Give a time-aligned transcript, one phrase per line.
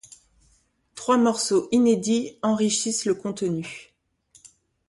[0.95, 3.93] Trois morceaux inédits enchérissent le contenu.